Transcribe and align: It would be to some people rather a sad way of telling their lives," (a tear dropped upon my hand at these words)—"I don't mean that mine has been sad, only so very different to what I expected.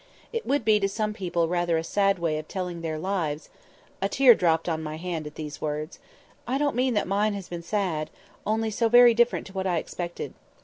It 0.33 0.47
would 0.47 0.65
be 0.65 0.79
to 0.79 0.89
some 0.89 1.13
people 1.13 1.47
rather 1.47 1.77
a 1.77 1.83
sad 1.83 2.17
way 2.17 2.39
of 2.39 2.47
telling 2.47 2.81
their 2.81 2.97
lives," 2.97 3.49
(a 4.01 4.09
tear 4.09 4.33
dropped 4.33 4.67
upon 4.67 4.81
my 4.81 4.97
hand 4.97 5.27
at 5.27 5.35
these 5.35 5.61
words)—"I 5.61 6.57
don't 6.57 6.75
mean 6.75 6.95
that 6.95 7.05
mine 7.07 7.35
has 7.35 7.49
been 7.49 7.61
sad, 7.61 8.09
only 8.43 8.71
so 8.71 8.89
very 8.89 9.13
different 9.13 9.45
to 9.45 9.53
what 9.53 9.67
I 9.67 9.77
expected. 9.77 10.33